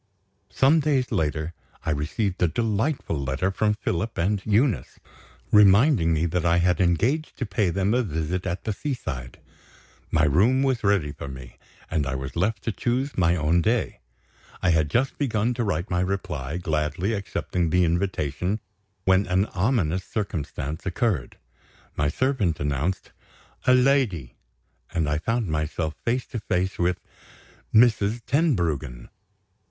[0.49, 1.53] Some days later,
[1.85, 4.97] I received a delightful letter from Philip and Eunice;
[5.51, 9.39] reminding me that I had engaged to pay them a visit at the seaside.
[10.09, 11.59] My room was ready for me,
[11.91, 13.99] and I was left to choose my own day.
[14.63, 18.59] I had just begun to write my reply, gladly accepting the invitation,
[19.05, 21.37] when an ominous circumstance occurred.
[21.95, 23.11] My servant announced
[23.67, 24.35] "a lady";
[24.91, 26.99] and I found myself face to face with
[27.71, 28.21] Mrs.
[28.25, 29.09] Tenbruggen!